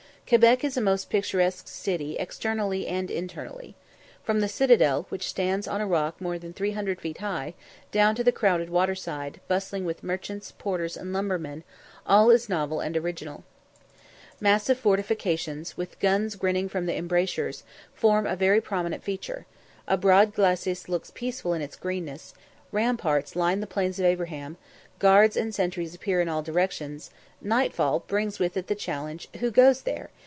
Quebec 0.31 0.63
is 0.63 0.77
a 0.77 0.81
most 0.81 1.09
picturesque 1.09 1.67
city 1.67 2.15
externally 2.15 2.87
and 2.87 3.11
internally. 3.11 3.75
From 4.23 4.39
the 4.39 4.47
citadel, 4.47 5.05
which 5.09 5.27
stands 5.27 5.67
on 5.67 5.81
a 5.81 5.85
rock 5.87 6.21
more 6.21 6.39
than 6.39 6.53
three 6.53 6.71
hundred 6.71 7.01
feet 7.01 7.17
high, 7.17 7.53
down 7.91 8.15
to 8.15 8.23
the 8.23 8.31
crowded 8.31 8.69
water 8.69 8.95
side, 8.95 9.41
bustling 9.49 9.83
with 9.83 10.03
merchants, 10.03 10.53
porters, 10.57 10.95
and 10.95 11.11
lumbermen, 11.11 11.65
all 12.05 12.29
is 12.29 12.47
novel 12.47 12.79
and 12.79 12.95
original. 12.95 13.43
Massive 14.39 14.79
fortifications, 14.79 15.75
with 15.75 15.99
guns 15.99 16.37
grinning 16.37 16.69
from 16.69 16.85
the 16.85 16.95
embrasures, 16.95 17.63
form 17.93 18.25
a 18.25 18.37
very 18.37 18.61
prominent 18.61 19.03
feature; 19.03 19.45
a 19.85 19.97
broad 19.97 20.33
glacis 20.33 20.87
looks 20.87 21.11
peaceful 21.13 21.53
in 21.53 21.61
its 21.61 21.75
greenness; 21.75 22.33
ramparts 22.71 23.35
line 23.35 23.59
the 23.59 23.67
Plains 23.67 23.99
of 23.99 24.05
Abraham; 24.05 24.55
guards 24.97 25.35
and 25.35 25.53
sentries 25.53 25.93
appear 25.93 26.21
in 26.21 26.29
all 26.29 26.41
directions; 26.41 27.09
nightfall 27.41 28.05
brings 28.07 28.39
with 28.39 28.55
it 28.55 28.67
the 28.67 28.75
challenge 28.75 29.27
"_Who 29.35 29.51
goes 29.51 29.81
there? 29.81 30.09